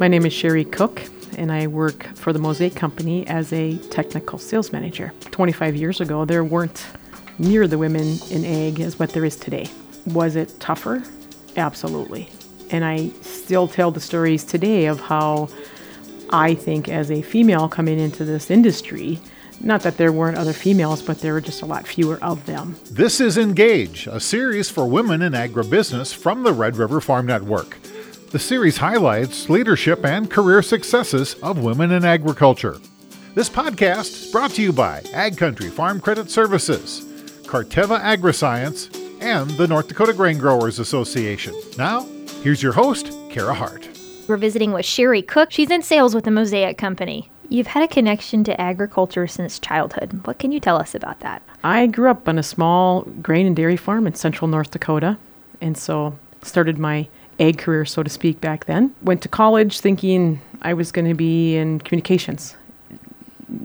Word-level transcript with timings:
My 0.00 0.08
name 0.08 0.26
is 0.26 0.32
Sherry 0.32 0.64
Cook, 0.64 1.02
and 1.38 1.52
I 1.52 1.68
work 1.68 2.04
for 2.16 2.32
the 2.32 2.38
Mosaic 2.40 2.74
Company 2.74 3.24
as 3.28 3.52
a 3.52 3.78
technical 3.90 4.38
sales 4.38 4.72
manager. 4.72 5.12
25 5.30 5.76
years 5.76 6.00
ago, 6.00 6.24
there 6.24 6.42
weren't 6.42 6.84
near 7.38 7.68
the 7.68 7.78
women 7.78 8.18
in 8.28 8.44
ag 8.44 8.80
as 8.80 8.98
what 8.98 9.10
there 9.10 9.24
is 9.24 9.36
today. 9.36 9.68
Was 10.06 10.34
it 10.34 10.58
tougher? 10.58 11.04
Absolutely. 11.56 12.28
And 12.70 12.84
I 12.84 13.10
still 13.20 13.68
tell 13.68 13.92
the 13.92 14.00
stories 14.00 14.44
today 14.44 14.86
of 14.86 14.98
how 14.98 15.48
I 16.30 16.54
think, 16.56 16.88
as 16.88 17.12
a 17.12 17.22
female 17.22 17.68
coming 17.68 18.00
into 18.00 18.24
this 18.24 18.50
industry, 18.50 19.20
not 19.60 19.82
that 19.82 19.96
there 19.96 20.10
weren't 20.10 20.36
other 20.36 20.52
females, 20.52 21.02
but 21.02 21.20
there 21.20 21.34
were 21.34 21.40
just 21.40 21.62
a 21.62 21.66
lot 21.66 21.86
fewer 21.86 22.18
of 22.20 22.44
them. 22.46 22.76
This 22.90 23.20
is 23.20 23.38
Engage, 23.38 24.08
a 24.08 24.18
series 24.18 24.68
for 24.68 24.86
women 24.86 25.22
in 25.22 25.34
agribusiness 25.34 26.12
from 26.12 26.42
the 26.42 26.52
Red 26.52 26.76
River 26.78 27.00
Farm 27.00 27.26
Network. 27.26 27.78
The 28.34 28.40
series 28.40 28.78
highlights 28.78 29.48
leadership 29.48 30.04
and 30.04 30.28
career 30.28 30.60
successes 30.60 31.34
of 31.34 31.62
women 31.62 31.92
in 31.92 32.04
agriculture. 32.04 32.78
This 33.36 33.48
podcast 33.48 34.24
is 34.24 34.32
brought 34.32 34.50
to 34.54 34.62
you 34.62 34.72
by 34.72 35.04
Ag 35.12 35.38
Country 35.38 35.70
Farm 35.70 36.00
Credit 36.00 36.28
Services, 36.28 37.02
Corteva 37.44 38.00
Agriscience, 38.00 38.92
and 39.22 39.48
the 39.50 39.68
North 39.68 39.86
Dakota 39.86 40.12
Grain 40.12 40.38
Growers 40.38 40.80
Association. 40.80 41.54
Now, 41.78 42.08
here's 42.42 42.60
your 42.60 42.72
host, 42.72 43.12
Kara 43.30 43.54
Hart. 43.54 43.88
We're 44.26 44.36
visiting 44.36 44.72
with 44.72 44.84
Sherry 44.84 45.22
Cook. 45.22 45.52
She's 45.52 45.70
in 45.70 45.82
sales 45.82 46.12
with 46.12 46.24
the 46.24 46.32
Mosaic 46.32 46.76
Company. 46.76 47.30
You've 47.50 47.68
had 47.68 47.84
a 47.84 47.88
connection 47.88 48.42
to 48.42 48.60
agriculture 48.60 49.28
since 49.28 49.60
childhood. 49.60 50.26
What 50.26 50.40
can 50.40 50.50
you 50.50 50.58
tell 50.58 50.78
us 50.78 50.96
about 50.96 51.20
that? 51.20 51.40
I 51.62 51.86
grew 51.86 52.10
up 52.10 52.28
on 52.28 52.40
a 52.40 52.42
small 52.42 53.02
grain 53.22 53.46
and 53.46 53.54
dairy 53.54 53.76
farm 53.76 54.08
in 54.08 54.14
central 54.14 54.48
North 54.48 54.72
Dakota, 54.72 55.18
and 55.60 55.78
so 55.78 56.18
started 56.42 56.80
my 56.80 57.06
ag 57.38 57.58
career, 57.58 57.84
so 57.84 58.02
to 58.02 58.10
speak, 58.10 58.40
back 58.40 58.66
then. 58.66 58.94
Went 59.02 59.22
to 59.22 59.28
college 59.28 59.80
thinking 59.80 60.40
I 60.62 60.74
was 60.74 60.92
going 60.92 61.08
to 61.08 61.14
be 61.14 61.56
in 61.56 61.80
communications, 61.80 62.56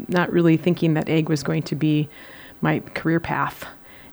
not 0.08 0.32
really 0.32 0.58
thinking 0.58 0.94
that 0.96 1.10
ag 1.10 1.30
was 1.30 1.44
going 1.44 1.64
to 1.64 1.76
be 1.76 2.10
my 2.62 2.80
career 2.94 3.20
path. 3.20 3.66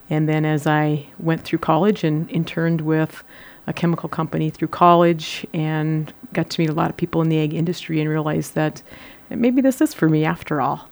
And 0.08 0.28
then 0.28 0.44
as 0.44 0.66
I 0.66 1.06
went 1.18 1.42
through 1.42 1.58
college 1.58 2.04
and 2.04 2.30
interned 2.30 2.82
with 2.82 3.24
a 3.66 3.72
chemical 3.72 4.08
company 4.08 4.50
through 4.50 4.68
college 4.68 5.44
and 5.52 6.12
got 6.32 6.50
to 6.50 6.60
meet 6.60 6.70
a 6.70 6.74
lot 6.74 6.90
of 6.90 6.96
people 6.96 7.22
in 7.22 7.28
the 7.28 7.38
ag 7.38 7.52
industry 7.52 8.00
and 8.00 8.08
realized 8.08 8.54
that 8.54 8.82
maybe 9.30 9.60
this 9.60 9.80
is 9.80 9.92
for 9.92 10.08
me 10.08 10.24
after 10.24 10.60
all. 10.60 10.88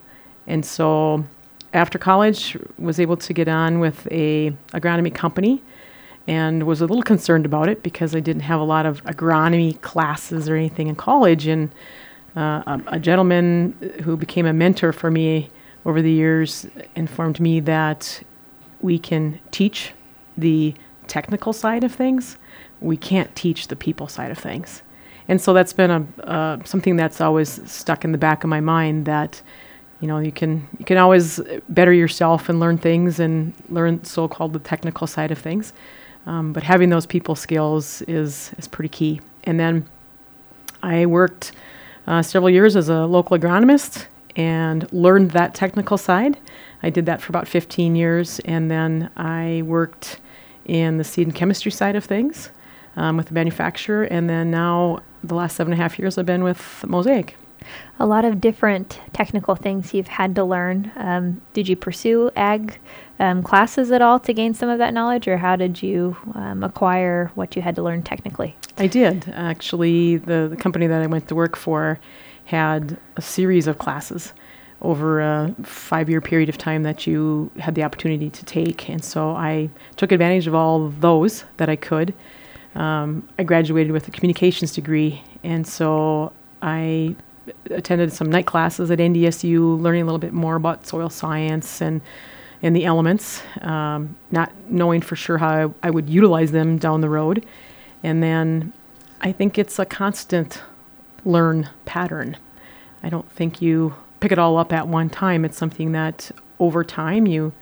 And 0.47 0.65
so 0.65 1.25
after 1.73 1.99
college 1.99 2.57
was 2.79 2.99
able 2.99 3.17
to 3.19 3.33
get 3.33 3.47
on 3.47 3.79
with 3.79 4.09
a 4.11 4.51
agronomy 4.73 5.15
company 5.15 5.63
and 6.27 6.65
was 6.65 6.81
a 6.81 6.87
little 6.87 7.03
concerned 7.03 7.45
about 7.45 7.69
it 7.69 7.83
because 7.83 8.15
I 8.15 8.21
didn't 8.21 8.43
have 8.43 8.61
a 8.61 8.65
lot 8.65 8.87
of 8.87 9.03
agronomy 9.05 9.81
classes 9.81 10.49
or 10.49 10.57
anything 10.57 10.89
in 10.89 10.97
college 10.97 11.47
and 11.47 11.71
uh, 12.37 12.63
a, 12.67 12.83
a 12.89 12.99
gentleman 12.99 13.77
who 14.03 14.17
became 14.17 14.47
a 14.47 14.53
mentor 14.53 14.93
for 14.93 15.11
me 15.11 15.51
over 15.85 16.01
the 16.03 16.11
years 16.11 16.67
informed 16.97 17.41
me 17.41 17.61
that 17.61 18.23
we 18.81 18.99
can 18.99 19.39
teach 19.51 19.93
the 20.37 20.75
technical 21.07 21.53
side 21.53 21.85
of 21.85 21.93
things 21.93 22.39
we 22.85 22.97
can't 22.97 23.35
teach 23.35 23.69
the 23.69 23.77
people 23.77 24.07
side 24.07 24.31
of 24.31 24.39
things. 24.39 24.83
And 25.27 25.41
so 25.41 25.55
that's 25.55 25.73
been 25.73 25.91
a 25.91 26.07
uh, 26.25 26.59
something 26.65 26.97
that's 26.97 27.21
always 27.21 27.61
stuck 27.71 28.05
in 28.05 28.13
the 28.13 28.19
back 28.19 28.45
of 28.45 28.51
my 28.51 28.61
mind 28.61 29.07
that 29.07 29.41
you 30.01 30.07
know 30.07 30.19
you 30.19 30.31
can 30.31 30.69
you 30.79 30.85
can 30.85 30.99
always 30.99 31.41
better 31.71 31.93
yourself 31.93 32.49
and 32.51 32.61
learn 32.61 32.77
things 32.77 33.19
and 33.19 33.55
learn 33.71 34.05
so-called 34.05 34.53
the 34.53 34.59
technical 34.59 35.07
side 35.07 35.31
of 35.31 35.39
things. 35.39 35.73
Um, 36.27 36.53
but 36.53 36.63
having 36.63 36.89
those 36.89 37.07
people 37.07 37.35
skills 37.35 38.03
is 38.03 38.53
is 38.59 38.69
pretty 38.69 38.89
key. 38.89 39.21
And 39.45 39.61
then 39.61 39.87
I 40.83 41.07
worked 41.07 41.53
uh, 42.07 42.23
several 42.23 42.51
years 42.51 42.77
as 42.77 42.89
a 42.89 43.07
local 43.07 43.39
agronomist 43.39 44.07
and 44.37 44.91
learned 44.93 45.31
that 45.33 45.55
technical 45.55 45.97
side. 45.97 46.39
I 46.83 46.91
did 46.91 47.07
that 47.07 47.23
for 47.23 47.31
about 47.31 47.49
15 47.49 47.97
years, 47.97 48.41
and 48.41 48.71
then 48.71 49.11
I 49.17 49.63
worked 49.65 50.21
in 50.67 50.99
the 50.99 51.05
seed 51.05 51.27
and 51.27 51.35
chemistry 51.35 51.71
side 51.71 51.97
of 51.97 52.05
things 52.05 52.51
um, 52.97 53.17
with 53.17 53.29
the 53.29 53.35
manufacturer, 53.35 54.05
and 54.05 54.29
then 54.29 54.51
now 54.51 55.01
the 55.23 55.35
last 55.35 55.57
seven 55.57 55.73
and 55.73 55.81
a 55.81 55.83
half 55.83 55.99
years 55.99 56.19
I've 56.19 56.27
been 56.27 56.45
with 56.45 56.85
Mosaic. 56.87 57.37
A 57.99 58.07
lot 58.07 58.25
of 58.27 58.41
different 58.41 59.01
technical 59.15 59.55
things 59.55 59.95
you've 59.95 60.09
had 60.09 60.35
to 60.35 60.45
learn. 60.45 60.93
Um, 60.97 61.41
did 61.55 61.69
you 61.69 61.77
pursue 61.77 62.31
ag 62.37 62.79
um, 63.19 63.43
classes 63.43 63.91
at 63.91 64.03
all 64.03 64.19
to 64.21 64.33
gain 64.33 64.55
some 64.55 64.69
of 64.69 64.79
that 64.79 64.93
knowledge, 64.93 65.29
or 65.29 65.37
how 65.37 65.57
did 65.57 65.83
you 65.83 66.17
um, 66.35 66.65
acquire 66.65 67.31
what 67.35 67.55
you 67.55 67.63
had 67.63 67.77
to 67.77 67.83
learn 67.83 68.03
technically? 68.03 68.57
I 68.77 68.87
did. 68.87 69.33
Actually, 69.35 70.17
the, 70.17 70.49
the 70.49 70.57
company 70.57 70.87
that 70.87 71.03
I 71.03 71.07
went 71.07 71.29
to 71.29 71.35
work 71.35 71.57
for 71.57 71.99
had 72.47 72.99
a 73.17 73.23
series 73.23 73.67
of 73.67 73.79
classes 73.79 74.33
over 74.83 75.21
a 75.21 75.55
five 75.63 76.11
year 76.11 76.21
period 76.21 76.49
of 76.49 76.59
time 76.59 76.83
that 76.83 77.07
you 77.07 77.51
had 77.59 77.75
the 77.75 77.83
opportunity 77.83 78.29
to 78.31 78.45
take. 78.45 78.89
And 78.89 79.03
so 79.03 79.31
I 79.31 79.71
took 79.97 80.13
advantage 80.13 80.47
of 80.47 80.55
all 80.55 80.85
of 80.85 81.01
those 81.01 81.45
that 81.57 81.69
I 81.69 81.77
could. 81.77 82.13
Um, 82.75 83.27
I 83.39 83.45
graduated 83.45 83.93
with 83.93 84.09
a 84.09 84.11
communications 84.11 84.73
degree, 84.73 85.23
and 85.45 85.65
so 85.65 86.33
I 86.61 87.15
attended 87.71 88.13
some 88.13 88.31
night 88.31 88.47
classes 88.47 88.91
at 88.91 88.99
NDSU, 88.99 89.81
learning 89.81 90.03
a 90.03 90.05
little 90.07 90.19
bit 90.19 90.33
more 90.33 90.57
about 90.57 90.87
soil 90.87 91.09
science 91.09 91.81
and 91.81 92.01
and 92.63 92.75
the 92.75 92.85
elements, 92.85 93.43
um, 93.61 94.17
not 94.31 94.53
knowing 94.69 95.01
for 95.01 95.17
sure 95.17 95.39
how 95.39 95.75
I, 95.83 95.89
I 95.89 95.91
would 95.91 96.09
utilize 96.09 96.53
them 96.53 96.79
down 96.79 97.01
the 97.01 97.09
road. 97.09 97.45
And 98.03 98.23
then 98.23 98.73
I 99.21 99.33
think 99.33 99.59
it's 99.59 99.79
a 99.79 99.85
constant 99.85 100.63
learn 101.25 101.69
pattern. 101.85 102.37
I 103.03 103.09
don't 103.09 103.31
think 103.33 103.61
you 103.61 103.95
pick 104.21 104.33
it 104.33 104.39
all 104.39 104.57
up 104.57 104.73
at 104.73 104.89
one 104.89 105.11
time. 105.11 105.45
It's 105.45 105.59
something 105.59 105.93
that 105.93 106.31
over 106.59 106.85
time 106.85 107.27
you 107.27 107.53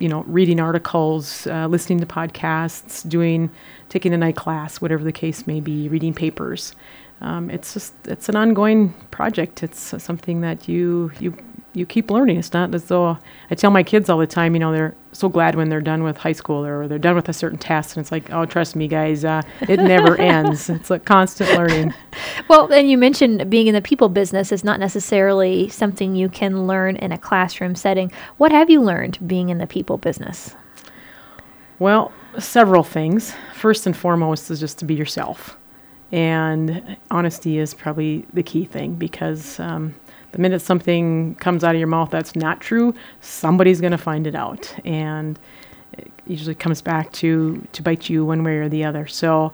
you 0.00 0.08
know, 0.08 0.24
reading 0.26 0.58
articles, 0.58 1.46
uh, 1.46 1.66
listening 1.66 2.00
to 2.00 2.06
podcasts, 2.06 3.06
doing, 3.06 3.50
taking 3.90 4.14
a 4.14 4.16
night 4.16 4.34
class, 4.34 4.80
whatever 4.80 5.04
the 5.04 5.12
case 5.12 5.46
may 5.46 5.60
be, 5.60 5.88
reading 5.88 6.14
papers. 6.14 6.74
Um, 7.20 7.50
it's 7.50 7.74
just 7.74 7.92
it's 8.06 8.30
an 8.30 8.34
ongoing 8.34 8.94
project. 9.10 9.62
It's 9.62 10.02
something 10.02 10.40
that 10.40 10.68
you 10.68 11.12
you 11.20 11.36
you 11.72 11.86
keep 11.86 12.10
learning. 12.10 12.38
It's 12.38 12.52
not 12.52 12.74
as 12.74 12.84
though 12.84 13.18
I 13.50 13.54
tell 13.54 13.70
my 13.70 13.82
kids 13.82 14.10
all 14.10 14.18
the 14.18 14.26
time, 14.26 14.54
you 14.54 14.60
know, 14.60 14.72
they're 14.72 14.94
so 15.12 15.28
glad 15.28 15.54
when 15.54 15.68
they're 15.68 15.80
done 15.80 16.02
with 16.02 16.16
high 16.16 16.32
school 16.32 16.64
or 16.64 16.88
they're 16.88 16.98
done 16.98 17.14
with 17.14 17.28
a 17.28 17.32
certain 17.32 17.58
test, 17.58 17.96
and 17.96 18.02
it's 18.02 18.12
like, 18.12 18.32
oh, 18.32 18.44
trust 18.44 18.76
me, 18.76 18.88
guys, 18.88 19.24
uh, 19.24 19.42
it 19.62 19.78
never 19.78 20.16
ends. 20.20 20.68
It's 20.68 20.90
like 20.90 21.04
constant 21.04 21.50
learning. 21.50 21.94
Well, 22.48 22.72
and 22.72 22.90
you 22.90 22.98
mentioned 22.98 23.48
being 23.50 23.66
in 23.66 23.74
the 23.74 23.82
people 23.82 24.08
business 24.08 24.52
is 24.52 24.64
not 24.64 24.80
necessarily 24.80 25.68
something 25.68 26.14
you 26.14 26.28
can 26.28 26.66
learn 26.66 26.96
in 26.96 27.12
a 27.12 27.18
classroom 27.18 27.74
setting. 27.74 28.12
What 28.36 28.52
have 28.52 28.70
you 28.70 28.80
learned 28.80 29.18
being 29.26 29.48
in 29.48 29.58
the 29.58 29.66
people 29.66 29.98
business? 29.98 30.54
Well, 31.78 32.12
several 32.38 32.82
things. 32.82 33.34
First 33.54 33.86
and 33.86 33.96
foremost 33.96 34.50
is 34.50 34.60
just 34.60 34.78
to 34.78 34.84
be 34.84 34.94
yourself. 34.94 35.56
And 36.12 36.96
honesty 37.10 37.58
is 37.58 37.72
probably 37.72 38.26
the 38.32 38.42
key 38.42 38.64
thing 38.64 38.94
because 38.94 39.60
um, 39.60 39.94
the 40.32 40.38
minute 40.38 40.62
something 40.62 41.34
comes 41.36 41.64
out 41.64 41.74
of 41.74 41.78
your 41.78 41.88
mouth 41.88 42.10
that's 42.10 42.36
not 42.36 42.60
true, 42.60 42.94
somebody's 43.20 43.80
going 43.80 43.92
to 43.92 43.98
find 43.98 44.26
it 44.26 44.34
out, 44.34 44.74
and 44.84 45.38
it 45.92 46.10
usually 46.26 46.54
comes 46.54 46.82
back 46.82 47.12
to 47.12 47.66
to 47.72 47.82
bite 47.82 48.08
you 48.08 48.24
one 48.24 48.44
way 48.44 48.56
or 48.56 48.68
the 48.68 48.84
other. 48.84 49.06
So, 49.06 49.52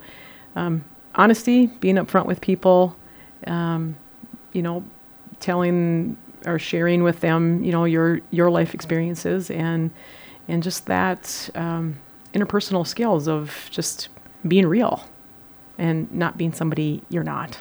um, 0.54 0.84
honesty, 1.14 1.66
being 1.66 1.96
upfront 1.96 2.26
with 2.26 2.40
people, 2.40 2.96
um, 3.46 3.96
you 4.52 4.62
know, 4.62 4.84
telling 5.40 6.16
or 6.44 6.58
sharing 6.58 7.02
with 7.02 7.20
them, 7.20 7.62
you 7.64 7.72
know, 7.72 7.84
your 7.84 8.20
your 8.30 8.50
life 8.50 8.74
experiences 8.74 9.50
and 9.50 9.90
and 10.48 10.62
just 10.62 10.86
that 10.86 11.50
um, 11.54 11.98
interpersonal 12.34 12.86
skills 12.86 13.26
of 13.26 13.68
just 13.70 14.08
being 14.46 14.66
real 14.66 15.08
and 15.78 16.10
not 16.12 16.38
being 16.38 16.52
somebody 16.52 17.02
you're 17.08 17.24
not. 17.24 17.60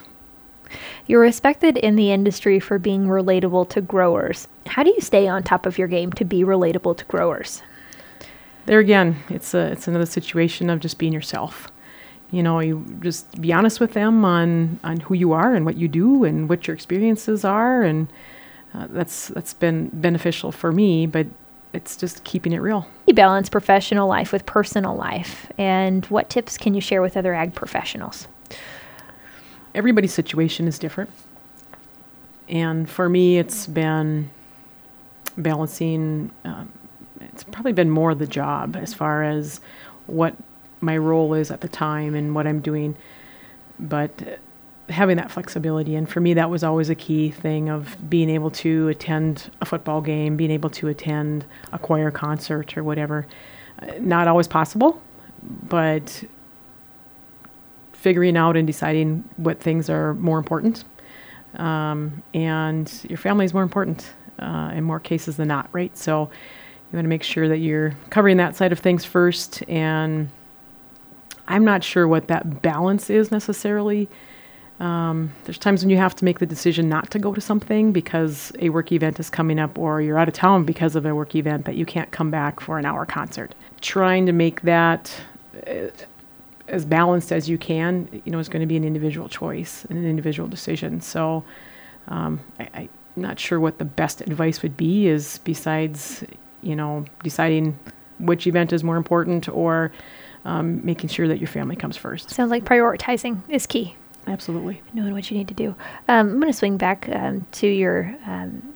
You're 1.06 1.20
respected 1.20 1.76
in 1.76 1.96
the 1.96 2.10
industry 2.10 2.60
for 2.60 2.78
being 2.78 3.06
relatable 3.06 3.68
to 3.70 3.80
growers. 3.80 4.48
How 4.66 4.82
do 4.82 4.90
you 4.90 5.00
stay 5.00 5.28
on 5.28 5.42
top 5.42 5.66
of 5.66 5.78
your 5.78 5.88
game 5.88 6.12
to 6.14 6.24
be 6.24 6.42
relatable 6.42 6.96
to 6.98 7.04
growers? 7.04 7.62
There 8.66 8.80
again, 8.80 9.16
it's 9.28 9.54
a, 9.54 9.70
it's 9.70 9.86
another 9.86 10.06
situation 10.06 10.68
of 10.70 10.80
just 10.80 10.98
being 10.98 11.12
yourself. 11.12 11.68
You 12.32 12.42
know, 12.42 12.58
you 12.58 12.84
just 13.00 13.40
be 13.40 13.52
honest 13.52 13.78
with 13.78 13.92
them 13.92 14.24
on 14.24 14.80
on 14.82 14.98
who 14.98 15.14
you 15.14 15.32
are 15.32 15.54
and 15.54 15.64
what 15.64 15.76
you 15.76 15.86
do 15.86 16.24
and 16.24 16.48
what 16.48 16.66
your 16.66 16.74
experiences 16.74 17.44
are, 17.44 17.82
and 17.82 18.08
uh, 18.74 18.88
that's 18.90 19.28
that's 19.28 19.54
been 19.54 19.90
beneficial 19.92 20.50
for 20.50 20.72
me. 20.72 21.06
But 21.06 21.28
it's 21.72 21.96
just 21.96 22.24
keeping 22.24 22.52
it 22.52 22.58
real. 22.58 22.88
You 23.06 23.14
balance 23.14 23.48
professional 23.48 24.08
life 24.08 24.32
with 24.32 24.44
personal 24.44 24.96
life, 24.96 25.46
and 25.56 26.04
what 26.06 26.28
tips 26.28 26.58
can 26.58 26.74
you 26.74 26.80
share 26.80 27.00
with 27.00 27.16
other 27.16 27.32
ag 27.32 27.54
professionals? 27.54 28.26
Everybody's 29.76 30.14
situation 30.14 30.66
is 30.66 30.78
different. 30.78 31.10
And 32.48 32.88
for 32.88 33.08
me, 33.08 33.38
it's 33.38 33.66
been 33.66 34.30
balancing, 35.36 36.32
um, 36.44 36.72
it's 37.20 37.44
probably 37.44 37.72
been 37.72 37.90
more 37.90 38.14
the 38.14 38.26
job 38.26 38.76
as 38.76 38.94
far 38.94 39.22
as 39.22 39.60
what 40.06 40.34
my 40.80 40.96
role 40.96 41.34
is 41.34 41.50
at 41.50 41.60
the 41.60 41.68
time 41.68 42.14
and 42.14 42.34
what 42.34 42.46
I'm 42.46 42.60
doing. 42.60 42.96
But 43.78 44.40
having 44.88 45.16
that 45.16 45.30
flexibility. 45.30 45.96
And 45.96 46.08
for 46.08 46.20
me, 46.20 46.34
that 46.34 46.48
was 46.48 46.62
always 46.62 46.88
a 46.90 46.94
key 46.94 47.30
thing 47.30 47.68
of 47.68 47.96
being 48.08 48.30
able 48.30 48.50
to 48.52 48.88
attend 48.88 49.50
a 49.60 49.64
football 49.64 50.00
game, 50.00 50.36
being 50.36 50.50
able 50.50 50.70
to 50.70 50.88
attend 50.88 51.44
a 51.72 51.78
choir 51.78 52.10
concert 52.10 52.78
or 52.78 52.84
whatever. 52.84 53.26
Uh, 53.80 53.86
not 53.98 54.28
always 54.28 54.46
possible, 54.46 55.02
but 55.42 56.24
figuring 57.96 58.36
out 58.36 58.56
and 58.56 58.66
deciding 58.66 59.28
what 59.36 59.60
things 59.60 59.90
are 59.90 60.14
more 60.14 60.38
important. 60.38 60.84
Um, 61.56 62.22
and 62.34 62.92
your 63.08 63.16
family 63.18 63.44
is 63.44 63.54
more 63.54 63.62
important 63.62 64.12
uh, 64.38 64.70
in 64.74 64.84
more 64.84 65.00
cases 65.00 65.36
than 65.36 65.48
not, 65.48 65.68
right? 65.72 65.96
So 65.96 66.22
you 66.22 66.96
want 66.96 67.04
to 67.04 67.08
make 67.08 67.22
sure 67.22 67.48
that 67.48 67.58
you're 67.58 67.94
covering 68.10 68.36
that 68.36 68.54
side 68.54 68.72
of 68.72 68.78
things 68.78 69.04
first. 69.04 69.62
And 69.68 70.28
I'm 71.48 71.64
not 71.64 71.82
sure 71.82 72.06
what 72.06 72.28
that 72.28 72.62
balance 72.62 73.10
is 73.10 73.30
necessarily. 73.30 74.08
Um, 74.78 75.32
there's 75.44 75.58
times 75.58 75.82
when 75.82 75.88
you 75.88 75.96
have 75.96 76.14
to 76.16 76.24
make 76.24 76.38
the 76.38 76.46
decision 76.46 76.88
not 76.88 77.10
to 77.12 77.18
go 77.18 77.32
to 77.32 77.40
something 77.40 77.92
because 77.92 78.52
a 78.58 78.68
work 78.68 78.92
event 78.92 79.18
is 79.18 79.30
coming 79.30 79.58
up, 79.58 79.78
or 79.78 80.02
you're 80.02 80.18
out 80.18 80.28
of 80.28 80.34
town 80.34 80.64
because 80.64 80.96
of 80.96 81.06
a 81.06 81.14
work 81.14 81.34
event 81.34 81.64
that 81.64 81.76
you 81.76 81.86
can't 81.86 82.10
come 82.10 82.30
back 82.30 82.60
for 82.60 82.78
an 82.78 82.84
hour 82.84 83.06
concert. 83.06 83.54
Trying 83.80 84.26
to 84.26 84.32
make 84.32 84.60
that 84.62 85.10
uh, 85.66 85.88
as 86.68 86.84
balanced 86.84 87.32
as 87.32 87.48
you 87.48 87.58
can, 87.58 88.22
you 88.24 88.32
know, 88.32 88.38
is 88.38 88.48
going 88.48 88.60
to 88.60 88.66
be 88.66 88.76
an 88.76 88.84
individual 88.84 89.28
choice 89.28 89.84
and 89.88 89.98
an 89.98 90.06
individual 90.06 90.48
decision. 90.48 91.00
So, 91.00 91.44
um, 92.08 92.40
I, 92.60 92.68
I'm 92.74 92.88
not 93.16 93.38
sure 93.38 93.58
what 93.60 93.78
the 93.78 93.84
best 93.84 94.20
advice 94.20 94.62
would 94.62 94.76
be. 94.76 95.06
Is 95.06 95.38
besides, 95.44 96.24
you 96.62 96.76
know, 96.76 97.04
deciding 97.22 97.78
which 98.18 98.46
event 98.46 98.72
is 98.72 98.82
more 98.82 98.96
important, 98.96 99.48
or 99.48 99.92
um, 100.44 100.84
making 100.84 101.10
sure 101.10 101.28
that 101.28 101.38
your 101.38 101.48
family 101.48 101.76
comes 101.76 101.96
first. 101.96 102.30
Sounds 102.30 102.50
like 102.50 102.64
prioritizing 102.64 103.42
is 103.48 103.66
key. 103.66 103.96
Absolutely. 104.28 104.82
Knowing 104.92 105.12
what 105.12 105.30
you 105.30 105.36
need 105.36 105.48
to 105.48 105.54
do. 105.54 105.68
Um, 106.08 106.30
I'm 106.30 106.40
going 106.40 106.52
to 106.52 106.58
swing 106.58 106.76
back 106.78 107.08
um, 107.12 107.46
to 107.52 107.68
your 107.68 108.16
um, 108.26 108.74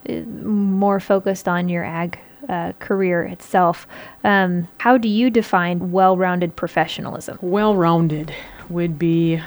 more 0.76 1.00
focused 1.00 1.48
on 1.48 1.68
your 1.68 1.84
ag 1.84 2.18
uh, 2.50 2.72
career 2.78 3.22
itself. 3.22 3.86
Um, 4.24 4.68
how 4.78 4.98
do 4.98 5.08
you 5.08 5.30
define 5.30 5.92
well 5.92 6.16
rounded 6.16 6.56
professionalism? 6.56 7.38
Well 7.40 7.74
rounded 7.74 8.34
would 8.68 8.98
be 8.98 9.40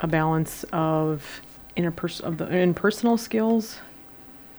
a 0.00 0.06
balance 0.06 0.64
of 0.72 1.40
interpers- 1.76 2.20
of 2.20 2.38
the 2.38 2.46
interpersonal 2.46 3.18
skills, 3.18 3.78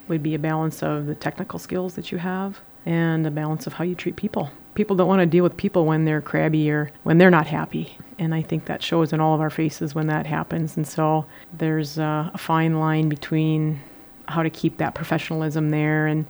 would 0.08 0.24
be 0.24 0.34
a 0.34 0.40
balance 0.40 0.82
of 0.82 1.06
the 1.06 1.16
technical 1.16 1.60
skills 1.60 1.96
that 1.96 2.12
you 2.12 2.18
have, 2.18 2.62
and 2.86 3.28
a 3.28 3.32
balance 3.32 3.68
of 3.68 3.74
how 3.74 3.84
you 3.84 3.96
treat 3.96 4.16
people. 4.16 4.50
People 4.74 4.96
don't 4.96 5.08
want 5.08 5.22
to 5.22 5.26
deal 5.26 5.44
with 5.44 5.58
people 5.58 5.86
when 5.86 6.06
they're 6.06 6.22
crabby 6.22 6.72
or 6.72 6.92
when 7.04 7.18
they're 7.18 7.32
not 7.32 7.48
happy 7.48 7.98
and 8.20 8.34
I 8.34 8.42
think 8.42 8.66
that 8.66 8.82
shows 8.82 9.14
in 9.14 9.20
all 9.20 9.36
of 9.36 9.42
our 9.42 9.50
faces 9.50 9.94
when 9.94 10.08
that 10.08 10.26
happens. 10.26 10.76
And 10.76 10.88
so 10.88 11.26
there's 11.54 11.98
a, 11.98 12.32
a 12.34 12.38
fine 12.38 12.80
line 12.80 13.10
between 13.10 13.82
how 14.28 14.44
to 14.44 14.50
keep 14.50 14.78
that 14.78 14.96
professionalism 14.96 15.70
there 15.70 16.08
and 16.08 16.26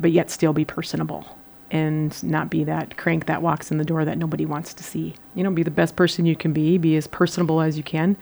but 0.00 0.12
yet 0.12 0.30
still 0.30 0.52
be 0.52 0.64
personable 0.64 1.26
and 1.70 2.22
not 2.22 2.50
be 2.50 2.64
that 2.64 2.96
crank 2.96 3.26
that 3.26 3.42
walks 3.42 3.70
in 3.70 3.78
the 3.78 3.84
door 3.84 4.04
that 4.04 4.18
nobody 4.18 4.46
wants 4.46 4.72
to 4.74 4.82
see. 4.82 5.14
You 5.34 5.44
know, 5.44 5.50
be 5.50 5.62
the 5.62 5.70
best 5.70 5.96
person 5.96 6.26
you 6.26 6.36
can 6.36 6.52
be, 6.52 6.78
be 6.78 6.96
as 6.96 7.06
personable 7.06 7.60
as 7.60 7.76
you 7.76 7.82
can, 7.82 8.16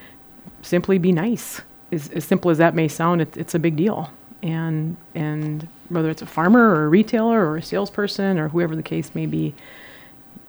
simply 0.62 0.98
be 0.98 1.12
nice. 1.12 1.60
As, 1.92 2.08
as 2.10 2.24
simple 2.24 2.50
as 2.50 2.58
that 2.58 2.74
may 2.74 2.88
sound, 2.88 3.22
it, 3.22 3.36
it's 3.36 3.54
a 3.54 3.58
big 3.58 3.76
deal. 3.76 4.10
And 4.42 4.96
and 5.14 5.68
whether 5.88 6.10
it's 6.10 6.22
a 6.22 6.26
farmer 6.26 6.74
or 6.74 6.84
a 6.84 6.88
retailer 6.88 7.46
or 7.46 7.56
a 7.56 7.62
salesperson 7.62 8.38
or 8.38 8.48
whoever 8.48 8.74
the 8.74 8.82
case 8.82 9.14
may 9.14 9.26
be, 9.26 9.54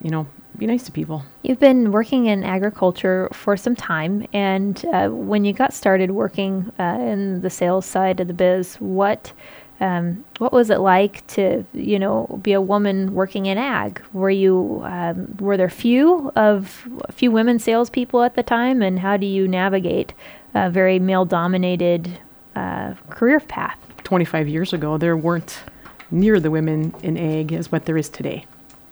you 0.02 0.10
know, 0.10 0.28
be 0.58 0.66
nice 0.66 0.84
to 0.84 0.92
people. 0.92 1.24
You've 1.44 1.60
been 1.60 1.92
working 1.92 2.26
in 2.26 2.44
agriculture 2.44 3.30
for 3.32 3.56
some 3.56 3.76
time, 3.76 4.26
and 4.34 4.84
uh, 4.86 5.10
when 5.10 5.46
you 5.46 5.54
got 5.54 5.74
started 5.74 6.12
working 6.12 6.72
uh, 6.80 6.98
in 7.00 7.42
the 7.42 7.50
sales 7.50 7.86
side 7.86 8.20
of 8.20 8.28
the 8.28 8.34
biz, 8.34 8.76
what 8.76 9.32
um, 9.80 10.26
what 10.40 10.52
was 10.52 10.70
it 10.70 10.80
like 10.80 11.26
to 11.28 11.64
you 11.74 12.00
know 12.00 12.40
be 12.42 12.54
a 12.54 12.62
woman 12.62 13.14
working 13.14 13.46
in 13.46 13.58
ag? 13.58 14.02
Were 14.14 14.30
you 14.30 14.82
um, 14.84 15.36
were 15.40 15.58
there 15.58 15.70
few 15.70 16.32
of 16.36 16.88
few 17.12 17.32
women 17.32 17.60
salespeople 17.60 18.24
at 18.24 18.36
the 18.36 18.44
time, 18.44 18.82
and 18.82 19.00
how 19.00 19.18
do 19.18 19.26
you 19.26 19.48
navigate 19.48 20.14
a 20.54 20.70
very 20.70 21.00
male 21.00 21.26
dominated 21.26 22.20
uh, 22.56 22.96
career 23.10 23.40
path? 23.40 23.78
25 24.04 24.48
years 24.48 24.74
ago, 24.74 24.98
there 24.98 25.18
weren't 25.18 25.64
near 26.10 26.40
the 26.40 26.50
women 26.50 26.94
in 27.04 27.18
ag 27.18 27.52
as 27.52 27.72
what 27.72 27.86
there 27.86 27.98
is 27.98 28.10
today. 28.10 28.46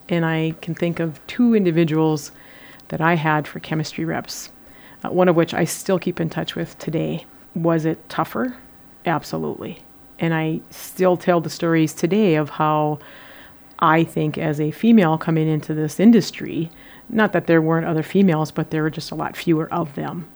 And 0.09 0.25
I 0.25 0.53
can 0.61 0.75
think 0.75 0.99
of 0.99 1.25
two 1.25 1.55
individuals 1.55 2.31
that 2.89 3.01
I 3.01 3.15
had 3.15 3.47
for 3.47 3.59
chemistry 3.59 4.05
reps, 4.05 4.49
uh, 5.03 5.09
one 5.09 5.29
of 5.29 5.35
which 5.35 5.53
I 5.53 5.63
still 5.63 5.97
keep 5.97 6.19
in 6.19 6.29
touch 6.29 6.55
with 6.55 6.77
today. 6.77 7.25
Was 7.55 7.85
it 7.85 8.07
tougher? 8.09 8.57
Absolutely. 9.05 9.81
And 10.19 10.33
I 10.33 10.61
still 10.69 11.17
tell 11.17 11.41
the 11.41 11.49
stories 11.49 11.93
today 11.93 12.35
of 12.35 12.49
how 12.51 12.99
I 13.79 14.03
think, 14.03 14.37
as 14.37 14.61
a 14.61 14.71
female 14.71 15.17
coming 15.17 15.47
into 15.47 15.73
this 15.73 15.99
industry, 15.99 16.69
not 17.09 17.33
that 17.33 17.47
there 17.47 17.61
weren't 17.61 17.85
other 17.85 18.03
females, 18.03 18.51
but 18.51 18.69
there 18.69 18.83
were 18.83 18.89
just 18.89 19.11
a 19.11 19.15
lot 19.15 19.35
fewer 19.35 19.71
of 19.73 19.93
them. 19.95 20.27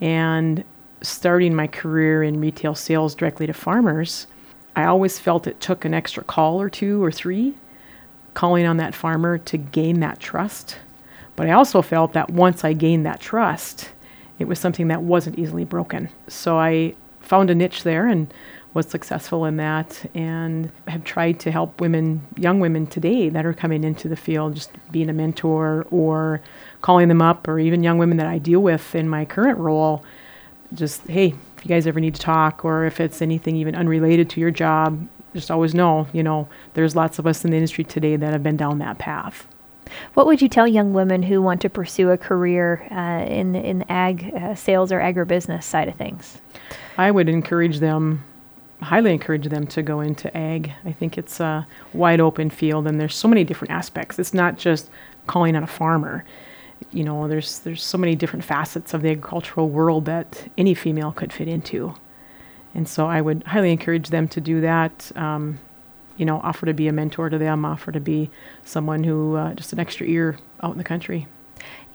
And 0.00 0.64
starting 1.02 1.54
my 1.54 1.66
career 1.66 2.22
in 2.22 2.40
retail 2.40 2.74
sales 2.74 3.14
directly 3.14 3.46
to 3.46 3.52
farmers, 3.52 4.26
I 4.74 4.84
always 4.84 5.18
felt 5.18 5.46
it 5.46 5.60
took 5.60 5.84
an 5.84 5.94
extra 5.94 6.24
call 6.24 6.60
or 6.60 6.68
two 6.68 7.02
or 7.02 7.12
three 7.12 7.54
calling 8.34 8.66
on 8.66 8.78
that 8.78 8.94
farmer 8.94 9.38
to 9.38 9.56
gain 9.56 10.00
that 10.00 10.18
trust. 10.18 10.78
But 11.36 11.48
I 11.48 11.52
also 11.52 11.82
felt 11.82 12.12
that 12.14 12.30
once 12.30 12.64
I 12.64 12.72
gained 12.72 13.06
that 13.06 13.20
trust, 13.20 13.92
it 14.38 14.46
was 14.46 14.58
something 14.58 14.88
that 14.88 15.02
wasn't 15.02 15.38
easily 15.38 15.64
broken. 15.64 16.08
So 16.26 16.58
I 16.58 16.94
found 17.20 17.50
a 17.50 17.54
niche 17.54 17.84
there 17.84 18.08
and 18.08 18.32
was 18.74 18.86
successful 18.86 19.44
in 19.44 19.56
that 19.56 20.04
and 20.14 20.70
have 20.88 21.04
tried 21.04 21.38
to 21.40 21.50
help 21.50 21.80
women, 21.80 22.26
young 22.36 22.58
women 22.58 22.86
today 22.86 23.28
that 23.28 23.46
are 23.46 23.54
coming 23.54 23.84
into 23.84 24.08
the 24.08 24.16
field, 24.16 24.56
just 24.56 24.70
being 24.90 25.08
a 25.08 25.12
mentor 25.12 25.86
or 25.90 26.40
calling 26.82 27.08
them 27.08 27.22
up, 27.22 27.46
or 27.46 27.58
even 27.60 27.84
young 27.84 27.98
women 27.98 28.16
that 28.18 28.26
I 28.26 28.38
deal 28.38 28.60
with 28.60 28.94
in 28.94 29.08
my 29.08 29.24
current 29.24 29.58
role. 29.58 30.04
Just, 30.74 31.06
hey, 31.06 31.34
if 31.56 31.64
you 31.64 31.68
guys 31.68 31.86
ever 31.86 32.00
need 32.00 32.16
to 32.16 32.20
talk, 32.20 32.64
or 32.64 32.84
if 32.84 33.00
it's 33.00 33.22
anything 33.22 33.54
even 33.56 33.76
unrelated 33.76 34.28
to 34.30 34.40
your 34.40 34.50
job, 34.50 35.08
just 35.34 35.50
always 35.50 35.74
know, 35.74 36.08
you 36.12 36.22
know, 36.22 36.48
there's 36.74 36.96
lots 36.96 37.18
of 37.18 37.26
us 37.26 37.44
in 37.44 37.52
the 37.52 37.56
industry 37.56 37.84
today 37.84 38.16
that 38.16 38.32
have 38.32 38.42
been 38.42 38.56
down 38.56 38.78
that 38.78 38.98
path. 38.98 39.46
What 40.14 40.26
would 40.26 40.42
you 40.42 40.48
tell 40.48 40.66
young 40.66 40.92
women 40.92 41.22
who 41.22 41.42
want 41.42 41.60
to 41.60 41.70
pursue 41.70 42.10
a 42.10 42.18
career 42.18 42.86
uh, 42.90 43.24
in 43.30 43.54
in 43.54 43.84
ag 43.88 44.32
uh, 44.34 44.54
sales 44.54 44.90
or 44.90 44.98
agribusiness 44.98 45.62
side 45.62 45.88
of 45.88 45.94
things? 45.94 46.40
I 46.96 47.10
would 47.10 47.28
encourage 47.28 47.78
them, 47.80 48.24
highly 48.84 49.12
encourage 49.12 49.48
them 49.48 49.66
to 49.68 49.82
go 49.82 50.00
into 50.00 50.34
ag. 50.36 50.72
I 50.84 50.92
think 50.92 51.18
it's 51.18 51.40
a 51.40 51.66
wide 51.92 52.20
open 52.20 52.50
field, 52.50 52.86
and 52.86 53.00
there's 53.00 53.16
so 53.16 53.28
many 53.28 53.44
different 53.44 53.72
aspects. 53.72 54.18
It's 54.18 54.34
not 54.34 54.56
just 54.56 54.90
calling 55.26 55.56
on 55.56 55.62
a 55.62 55.66
farmer. 55.66 56.24
You 56.92 57.04
know, 57.04 57.28
there's 57.28 57.60
there's 57.60 57.82
so 57.82 57.98
many 57.98 58.14
different 58.14 58.44
facets 58.44 58.94
of 58.94 59.02
the 59.02 59.10
agricultural 59.10 59.68
world 59.68 60.04
that 60.04 60.48
any 60.56 60.74
female 60.74 61.12
could 61.12 61.32
fit 61.32 61.48
into. 61.48 61.94
And 62.74 62.88
so 62.88 63.06
I 63.06 63.20
would 63.20 63.44
highly 63.44 63.70
encourage 63.70 64.08
them 64.10 64.28
to 64.28 64.40
do 64.40 64.60
that. 64.60 65.12
Um, 65.16 65.60
you 66.16 66.24
know, 66.24 66.40
offer 66.40 66.66
to 66.66 66.74
be 66.74 66.88
a 66.88 66.92
mentor 66.92 67.28
to 67.28 67.38
them, 67.38 67.64
offer 67.64 67.90
to 67.92 68.00
be 68.00 68.30
someone 68.64 69.02
who 69.02 69.36
uh, 69.36 69.54
just 69.54 69.72
an 69.72 69.80
extra 69.80 70.06
ear 70.06 70.36
out 70.62 70.72
in 70.72 70.78
the 70.78 70.84
country. 70.84 71.26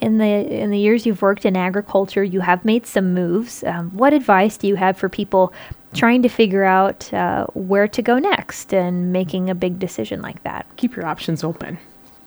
In 0.01 0.17
the 0.17 0.25
in 0.25 0.71
the 0.71 0.79
years 0.79 1.05
you've 1.05 1.21
worked 1.21 1.45
in 1.45 1.55
agriculture, 1.55 2.23
you 2.23 2.39
have 2.41 2.63
made 2.63 2.85
some 2.85 3.13
moves. 3.13 3.63
Um, 3.63 3.91
what 3.91 4.13
advice 4.13 4.57
do 4.57 4.67
you 4.67 4.75
have 4.75 4.97
for 4.97 5.09
people 5.09 5.53
trying 5.93 6.21
to 6.21 6.29
figure 6.29 6.63
out 6.63 7.11
uh, 7.13 7.45
where 7.53 7.87
to 7.87 8.01
go 8.01 8.19
next 8.19 8.73
and 8.73 9.11
making 9.11 9.49
a 9.49 9.55
big 9.55 9.79
decision 9.79 10.21
like 10.21 10.43
that? 10.43 10.65
Keep 10.77 10.95
your 10.95 11.05
options 11.05 11.43
open, 11.43 11.77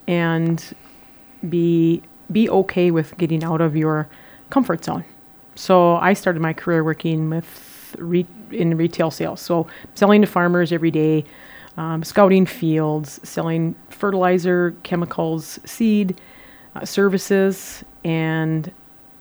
and 0.07 0.75
be 1.49 2.03
be 2.31 2.49
okay 2.49 2.91
with 2.91 3.17
getting 3.19 3.45
out 3.45 3.61
of 3.61 3.77
your 3.77 4.09
comfort 4.51 4.85
zone. 4.85 5.05
So 5.55 5.97
I 5.97 6.15
started 6.15 6.41
my 6.41 6.53
career 6.55 6.83
working 6.83 7.29
with 7.31 7.95
re- 7.99 8.27
in 8.51 8.77
retail 8.77 9.11
sales, 9.11 9.41
so 9.41 9.67
selling 9.95 10.23
to 10.23 10.27
farmers 10.27 10.73
every 10.73 10.91
day, 10.91 11.25
um, 11.77 12.03
scouting 12.03 12.47
fields, 12.47 13.21
selling 13.23 13.75
fertilizer, 13.91 14.75
chemicals, 14.83 15.59
seed, 15.65 16.21
uh, 16.75 16.85
services, 16.85 17.85
and 18.05 18.73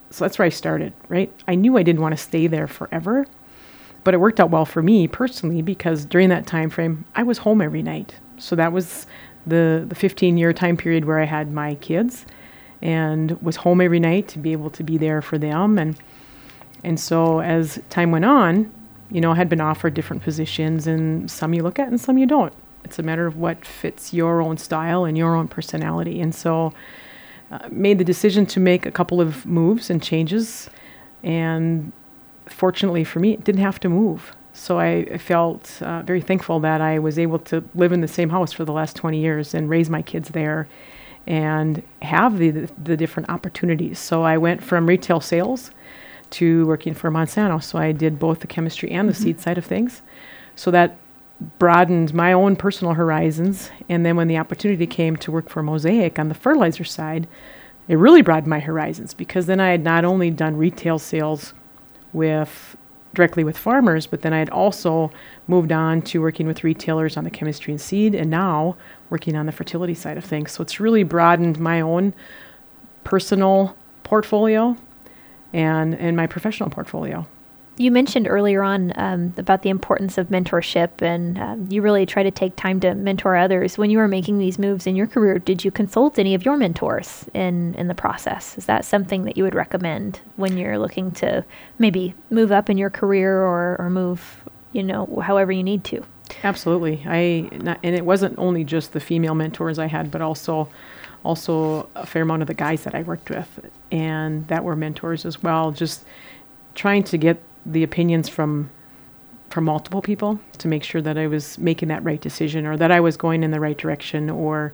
so 0.09 0.23
that's 0.23 0.39
where 0.39 0.45
I 0.45 0.49
started. 0.49 0.93
Right, 1.09 1.31
I 1.47 1.55
knew 1.55 1.77
I 1.77 1.83
didn't 1.83 2.01
want 2.01 2.13
to 2.13 2.21
stay 2.21 2.47
there 2.47 2.67
forever, 2.67 3.25
but 4.03 4.13
it 4.13 4.17
worked 4.17 4.39
out 4.39 4.49
well 4.49 4.65
for 4.65 4.81
me 4.81 5.07
personally 5.07 5.61
because 5.61 6.05
during 6.05 6.29
that 6.29 6.47
time 6.47 6.69
frame, 6.69 7.05
I 7.15 7.23
was 7.23 7.39
home 7.39 7.61
every 7.61 7.83
night. 7.83 8.15
So 8.37 8.55
that 8.55 8.71
was 8.71 9.07
the 9.45 9.85
the 9.87 9.95
15 9.95 10.37
year 10.37 10.53
time 10.53 10.77
period 10.77 11.05
where 11.05 11.19
I 11.19 11.25
had 11.25 11.51
my 11.51 11.75
kids 11.75 12.25
and 12.81 13.41
was 13.41 13.57
home 13.57 13.81
every 13.81 13.99
night 13.99 14.27
to 14.29 14.39
be 14.39 14.51
able 14.51 14.69
to 14.71 14.83
be 14.83 14.97
there 14.97 15.21
for 15.21 15.37
them 15.37 15.77
and 15.77 15.97
and 16.83 16.99
so 16.99 17.41
as 17.41 17.79
time 17.89 18.11
went 18.11 18.25
on 18.25 18.71
you 19.11 19.19
know, 19.19 19.33
I 19.33 19.35
had 19.35 19.49
been 19.49 19.61
offered 19.61 19.93
different 19.93 20.23
positions, 20.23 20.87
and 20.87 21.29
some 21.29 21.53
you 21.53 21.63
look 21.63 21.77
at 21.77 21.89
and 21.89 21.99
some 21.99 22.17
you 22.17 22.25
don't. 22.25 22.53
It's 22.85 22.97
a 22.97 23.03
matter 23.03 23.27
of 23.27 23.35
what 23.35 23.65
fits 23.65 24.13
your 24.13 24.41
own 24.41 24.57
style 24.57 25.03
and 25.03 25.17
your 25.17 25.35
own 25.35 25.47
personality. 25.49 26.21
And 26.21 26.33
so, 26.33 26.73
uh, 27.51 27.67
made 27.69 27.97
the 27.97 28.05
decision 28.05 28.45
to 28.47 28.59
make 28.61 28.85
a 28.85 28.91
couple 28.91 29.19
of 29.19 29.45
moves 29.45 29.89
and 29.89 30.01
changes. 30.01 30.69
And 31.23 31.91
fortunately 32.47 33.03
for 33.03 33.19
me, 33.19 33.33
it 33.33 33.43
didn't 33.43 33.61
have 33.61 33.79
to 33.81 33.89
move. 33.89 34.35
So 34.53 34.79
I, 34.79 35.07
I 35.13 35.17
felt 35.17 35.81
uh, 35.81 36.01
very 36.01 36.21
thankful 36.21 36.59
that 36.61 36.81
I 36.81 36.99
was 36.99 37.17
able 37.17 37.39
to 37.39 37.63
live 37.73 37.93
in 37.93 38.01
the 38.01 38.07
same 38.07 38.29
house 38.29 38.51
for 38.51 38.65
the 38.65 38.73
last 38.73 38.95
20 38.95 39.19
years 39.19 39.53
and 39.53 39.69
raise 39.69 39.89
my 39.89 40.01
kids 40.01 40.29
there 40.29 40.67
and 41.27 41.81
have 42.01 42.37
the, 42.37 42.67
the, 42.83 42.97
different 42.97 43.29
opportunities. 43.29 43.99
So 43.99 44.23
I 44.23 44.37
went 44.37 44.63
from 44.63 44.87
retail 44.87 45.21
sales 45.21 45.71
to 46.31 46.65
working 46.65 46.93
for 46.93 47.11
Monsanto. 47.11 47.63
So 47.63 47.77
I 47.77 47.91
did 47.91 48.19
both 48.19 48.39
the 48.39 48.47
chemistry 48.47 48.91
and 48.91 49.07
the 49.07 49.13
mm-hmm. 49.13 49.23
seed 49.23 49.39
side 49.39 49.57
of 49.57 49.65
things. 49.65 50.01
So 50.55 50.71
that 50.71 50.97
broadened 51.59 52.13
my 52.13 52.33
own 52.33 52.55
personal 52.55 52.93
horizons. 52.95 53.69
And 53.87 54.05
then 54.05 54.15
when 54.15 54.27
the 54.27 54.37
opportunity 54.37 54.87
came 54.87 55.15
to 55.17 55.31
work 55.31 55.49
for 55.49 55.63
Mosaic 55.63 56.19
on 56.19 56.29
the 56.29 56.35
fertilizer 56.35 56.83
side, 56.83 57.27
it 57.87 57.95
really 57.95 58.21
broadened 58.21 58.49
my 58.49 58.59
horizons 58.59 59.13
because 59.13 59.45
then 59.45 59.59
I 59.59 59.69
had 59.69 59.83
not 59.83 60.05
only 60.05 60.31
done 60.31 60.57
retail 60.57 60.99
sales 60.99 61.53
with 62.13 62.75
directly 63.13 63.43
with 63.43 63.57
farmers, 63.57 64.07
but 64.07 64.21
then 64.21 64.33
I 64.33 64.39
had 64.39 64.49
also 64.49 65.11
moved 65.47 65.71
on 65.71 66.01
to 66.03 66.21
working 66.21 66.47
with 66.47 66.63
retailers 66.63 67.17
on 67.17 67.25
the 67.25 67.29
chemistry 67.29 67.73
and 67.73 67.81
seed, 67.81 68.15
and 68.15 68.29
now 68.29 68.77
working 69.09 69.35
on 69.35 69.45
the 69.45 69.51
fertility 69.51 69.93
side 69.93 70.17
of 70.17 70.23
things. 70.23 70.53
So 70.53 70.61
it's 70.61 70.79
really 70.79 71.03
broadened 71.03 71.59
my 71.59 71.81
own 71.81 72.13
personal 73.03 73.75
portfolio 74.03 74.77
and 75.53 75.95
and 75.95 76.15
my 76.15 76.27
professional 76.27 76.69
portfolio. 76.69 77.25
You 77.77 77.89
mentioned 77.89 78.27
earlier 78.27 78.61
on 78.63 78.93
um, 78.95 79.33
about 79.37 79.63
the 79.63 79.69
importance 79.69 80.17
of 80.17 80.27
mentorship, 80.27 81.01
and 81.01 81.39
um, 81.39 81.67
you 81.69 81.81
really 81.81 82.05
try 82.05 82.21
to 82.21 82.29
take 82.29 82.55
time 82.55 82.79
to 82.81 82.93
mentor 82.93 83.35
others. 83.35 83.77
When 83.77 83.89
you 83.89 83.97
were 83.97 84.09
making 84.09 84.37
these 84.37 84.59
moves 84.59 84.85
in 84.85 84.95
your 84.95 85.07
career, 85.07 85.39
did 85.39 85.63
you 85.63 85.71
consult 85.71 86.19
any 86.19 86.35
of 86.35 86.45
your 86.45 86.57
mentors 86.57 87.25
in 87.33 87.73
in 87.75 87.87
the 87.87 87.95
process? 87.95 88.57
Is 88.57 88.65
that 88.65 88.85
something 88.85 89.23
that 89.23 89.37
you 89.37 89.43
would 89.43 89.55
recommend 89.55 90.19
when 90.35 90.57
you're 90.57 90.77
looking 90.77 91.11
to 91.11 91.43
maybe 91.79 92.13
move 92.29 92.51
up 92.51 92.69
in 92.69 92.77
your 92.77 92.89
career 92.89 93.41
or 93.41 93.77
or 93.79 93.89
move, 93.89 94.43
you 94.73 94.83
know, 94.83 95.21
however 95.23 95.51
you 95.51 95.63
need 95.63 95.83
to? 95.85 96.03
Absolutely. 96.43 97.01
I 97.05 97.49
not, 97.53 97.79
and 97.83 97.95
it 97.95 98.05
wasn't 98.05 98.37
only 98.37 98.63
just 98.63 98.93
the 98.93 98.99
female 98.99 99.33
mentors 99.33 99.79
I 99.79 99.87
had, 99.87 100.11
but 100.11 100.21
also 100.21 100.69
also 101.23 101.89
a 101.95 102.05
fair 102.05 102.23
amount 102.23 102.41
of 102.41 102.47
the 102.47 102.53
guys 102.53 102.83
that 102.83 102.95
I 102.95 103.03
worked 103.03 103.29
with, 103.29 103.71
and 103.91 104.47
that 104.49 104.63
were 104.63 104.75
mentors 104.75 105.25
as 105.25 105.41
well. 105.41 105.71
Just 105.71 106.03
trying 106.75 107.03
to 107.03 107.17
get 107.17 107.41
the 107.65 107.83
opinions 107.83 108.29
from 108.29 108.69
from 109.51 109.65
multiple 109.65 110.01
people 110.01 110.39
to 110.57 110.67
make 110.67 110.83
sure 110.83 111.01
that 111.01 111.17
I 111.17 111.27
was 111.27 111.57
making 111.57 111.89
that 111.89 112.03
right 112.03 112.21
decision 112.21 112.65
or 112.65 112.77
that 112.77 112.91
I 112.91 112.99
was 112.99 113.17
going 113.17 113.43
in 113.43 113.51
the 113.51 113.59
right 113.59 113.77
direction 113.77 114.29
or 114.29 114.73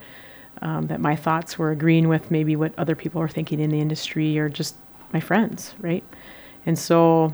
um, 0.62 0.88
that 0.88 1.00
my 1.00 1.16
thoughts 1.16 1.58
were 1.58 1.72
agreeing 1.72 2.08
with 2.08 2.32
maybe 2.32 2.56
what 2.56 2.78
other 2.78 2.96
people 2.96 3.22
are 3.22 3.28
thinking 3.28 3.60
in 3.60 3.70
the 3.70 3.80
industry 3.80 4.38
or 4.38 4.50
just 4.50 4.76
my 5.14 5.20
friends, 5.20 5.76
right? 5.80 6.04
And 6.66 6.78
so, 6.78 7.34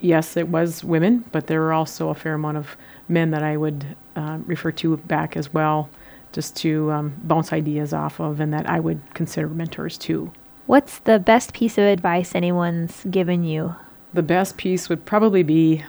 yes, 0.00 0.36
it 0.36 0.48
was 0.48 0.84
women, 0.84 1.24
but 1.32 1.46
there 1.46 1.60
were 1.60 1.72
also 1.72 2.08
a 2.08 2.14
fair 2.14 2.34
amount 2.34 2.56
of 2.56 2.76
men 3.08 3.30
that 3.30 3.42
I 3.42 3.56
would 3.56 3.84
uh, 4.16 4.38
refer 4.46 4.72
to 4.72 4.96
back 4.96 5.36
as 5.36 5.52
well, 5.52 5.90
just 6.32 6.56
to 6.56 6.90
um, 6.92 7.16
bounce 7.24 7.52
ideas 7.52 7.92
off 7.92 8.20
of 8.20 8.40
and 8.40 8.52
that 8.52 8.68
I 8.68 8.80
would 8.80 9.00
consider 9.14 9.48
mentors 9.48 9.98
too. 9.98 10.32
What's 10.66 10.98
the 11.00 11.18
best 11.18 11.54
piece 11.54 11.78
of 11.78 11.84
advice 11.84 12.34
anyone's 12.34 13.04
given 13.10 13.44
you 13.44 13.74
the 14.12 14.22
best 14.22 14.56
piece 14.56 14.88
would 14.88 15.04
probably 15.04 15.42
be 15.42 15.84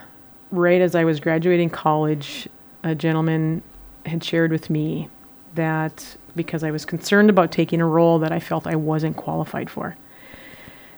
right 0.51 0.81
as 0.81 0.95
I 0.95 1.03
was 1.03 1.19
graduating 1.19 1.69
college, 1.69 2.47
a 2.83 2.95
gentleman 2.95 3.63
had 4.05 4.23
shared 4.23 4.51
with 4.51 4.69
me 4.69 5.09
that 5.55 6.17
because 6.35 6.63
I 6.63 6.71
was 6.71 6.85
concerned 6.85 7.29
about 7.29 7.51
taking 7.51 7.81
a 7.81 7.85
role 7.85 8.19
that 8.19 8.31
I 8.31 8.39
felt 8.39 8.67
I 8.67 8.75
wasn't 8.75 9.17
qualified 9.17 9.69
for. 9.69 9.95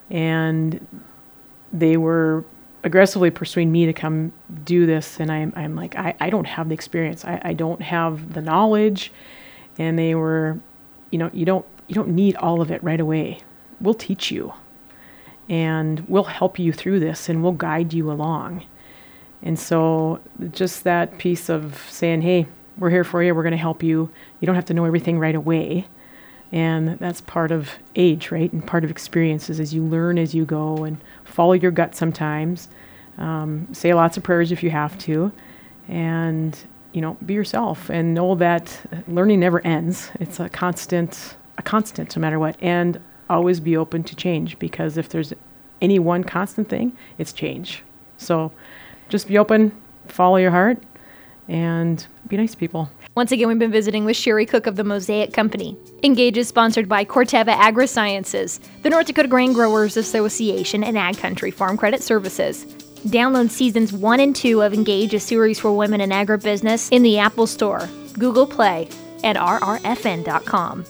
And 0.09 1.03
they 1.71 1.97
were 1.97 2.43
aggressively 2.83 3.29
pursuing 3.29 3.71
me 3.71 3.85
to 3.85 3.93
come 3.93 4.33
do 4.63 4.85
this. 4.85 5.19
And 5.19 5.31
I'm, 5.31 5.53
I'm 5.55 5.75
like, 5.75 5.95
I, 5.95 6.15
I 6.19 6.29
don't 6.29 6.45
have 6.45 6.69
the 6.69 6.73
experience. 6.73 7.23
I, 7.23 7.39
I 7.43 7.53
don't 7.53 7.81
have 7.81 8.33
the 8.33 8.41
knowledge. 8.41 9.11
And 9.77 9.97
they 9.97 10.15
were, 10.15 10.59
you 11.11 11.17
know, 11.17 11.29
you 11.33 11.45
don't, 11.45 11.65
you 11.87 11.95
don't 11.95 12.09
need 12.09 12.35
all 12.37 12.61
of 12.61 12.71
it 12.71 12.83
right 12.83 12.99
away. 12.99 13.39
We'll 13.79 13.93
teach 13.93 14.31
you 14.31 14.53
and 15.49 16.07
we'll 16.07 16.23
help 16.23 16.59
you 16.59 16.71
through 16.71 16.99
this 16.99 17.29
and 17.29 17.43
we'll 17.43 17.51
guide 17.51 17.93
you 17.93 18.11
along. 18.11 18.65
And 19.43 19.57
so, 19.57 20.19
just 20.51 20.83
that 20.83 21.17
piece 21.17 21.49
of 21.49 21.83
saying, 21.89 22.21
hey, 22.21 22.45
we're 22.77 22.89
here 22.89 23.03
for 23.03 23.23
you, 23.23 23.33
we're 23.33 23.43
going 23.43 23.51
to 23.51 23.57
help 23.57 23.83
you. 23.83 24.09
You 24.39 24.45
don't 24.45 24.55
have 24.55 24.65
to 24.65 24.73
know 24.73 24.85
everything 24.85 25.19
right 25.19 25.35
away. 25.35 25.87
And 26.51 26.99
that's 26.99 27.21
part 27.21 27.51
of 27.51 27.69
age, 27.95 28.29
right? 28.31 28.51
And 28.51 28.65
part 28.65 28.83
of 28.83 28.91
experiences 28.91 29.59
as 29.59 29.73
you 29.73 29.83
learn 29.83 30.17
as 30.17 30.35
you 30.35 30.45
go 30.45 30.83
and 30.83 30.97
follow 31.23 31.53
your 31.53 31.71
gut 31.71 31.95
sometimes. 31.95 32.67
Um, 33.17 33.67
say 33.71 33.93
lots 33.93 34.17
of 34.17 34.23
prayers 34.23 34.51
if 34.51 34.63
you 34.63 34.69
have 34.69 34.97
to. 34.99 35.31
And, 35.87 36.57
you 36.91 37.01
know, 37.01 37.17
be 37.25 37.33
yourself 37.33 37.89
and 37.89 38.13
know 38.13 38.35
that 38.35 38.81
learning 39.07 39.39
never 39.39 39.65
ends. 39.65 40.11
It's 40.19 40.39
a 40.39 40.49
constant, 40.49 41.35
a 41.57 41.61
constant 41.61 42.15
no 42.15 42.19
matter 42.19 42.39
what. 42.39 42.57
And 42.61 42.99
always 43.31 43.59
be 43.59 43.77
open 43.77 44.03
to 44.03 44.15
change 44.15 44.59
because 44.59 44.97
if 44.97 45.09
there's 45.09 45.33
any 45.81 45.99
one 45.99 46.23
constant 46.23 46.69
thing, 46.69 46.95
it's 47.17 47.33
change. 47.33 47.83
So 48.17 48.51
just 49.09 49.27
be 49.27 49.37
open, 49.37 49.71
follow 50.07 50.37
your 50.37 50.51
heart, 50.51 50.83
and 51.47 52.05
be 52.27 52.37
nice 52.37 52.51
to 52.51 52.57
people. 52.57 52.89
Once 53.15 53.31
again, 53.31 53.47
we've 53.47 53.59
been 53.59 53.71
visiting 53.71 54.05
with 54.05 54.15
Sherry 54.15 54.45
Cook 54.45 54.67
of 54.67 54.75
the 54.75 54.83
Mosaic 54.83 55.33
Company. 55.33 55.77
Engage 56.03 56.37
is 56.37 56.47
sponsored 56.47 56.87
by 56.87 57.03
Corteva 57.03 57.53
Agrisciences, 57.55 58.59
the 58.83 58.89
North 58.89 59.07
Dakota 59.07 59.27
Grain 59.27 59.53
Growers 59.53 59.97
Association, 59.97 60.83
and 60.83 60.97
Ag 60.97 61.17
Country 61.17 61.51
Farm 61.51 61.77
Credit 61.77 62.01
Services. 62.01 62.65
Download 63.05 63.49
seasons 63.49 63.91
one 63.91 64.19
and 64.19 64.35
two 64.35 64.61
of 64.61 64.73
Engage, 64.73 65.13
a 65.13 65.19
series 65.19 65.59
for 65.59 65.75
women 65.75 66.01
in 66.01 66.11
agribusiness, 66.11 66.91
in 66.91 67.01
the 67.01 67.17
Apple 67.17 67.47
Store, 67.47 67.89
Google 68.17 68.45
Play, 68.45 68.87
and 69.23 69.37
rrfn.com. 69.37 70.85